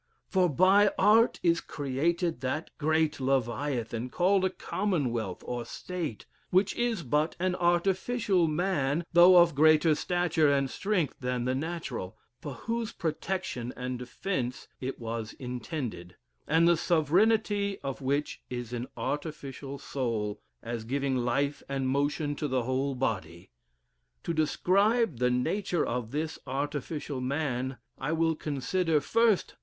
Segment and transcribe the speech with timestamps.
[0.27, 7.03] For by art is created that great leviathan, called a Commonwealth, or State, which is
[7.03, 12.91] but an artificial man though of greater stature and strength than the natural, for whose
[12.91, 16.15] protection and defence it was intended,
[16.47, 22.47] and the sovereignty of which is an artificial soul, as giving life and motion to
[22.47, 23.51] the whole body.
[24.23, 29.53] To describe the nature of this artificial man, I will consider, "1st.